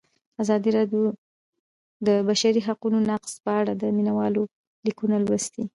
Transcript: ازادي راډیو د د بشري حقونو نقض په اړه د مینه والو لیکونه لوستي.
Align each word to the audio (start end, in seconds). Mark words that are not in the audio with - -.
ازادي 0.41 0.69
راډیو 0.77 1.01
د 1.07 1.09
د 2.07 2.09
بشري 2.29 2.61
حقونو 2.67 2.97
نقض 3.09 3.31
په 3.43 3.51
اړه 3.59 3.73
د 3.81 3.83
مینه 3.97 4.13
والو 4.19 4.43
لیکونه 4.85 5.15
لوستي. 5.25 5.63